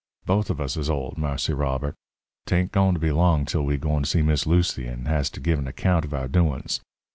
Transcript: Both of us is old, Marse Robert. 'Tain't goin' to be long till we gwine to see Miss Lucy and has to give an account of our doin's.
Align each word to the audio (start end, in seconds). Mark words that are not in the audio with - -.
Both 0.25 0.49
of 0.49 0.59
us 0.59 0.77
is 0.77 0.89
old, 0.89 1.19
Marse 1.19 1.47
Robert. 1.51 1.93
'Tain't 2.47 2.71
goin' 2.71 2.95
to 2.95 2.99
be 2.99 3.11
long 3.11 3.45
till 3.45 3.61
we 3.63 3.77
gwine 3.77 4.01
to 4.01 4.09
see 4.09 4.23
Miss 4.23 4.47
Lucy 4.47 4.87
and 4.87 5.07
has 5.07 5.29
to 5.29 5.39
give 5.39 5.59
an 5.59 5.67
account 5.67 6.05
of 6.05 6.13
our 6.15 6.27
doin's. 6.27 6.81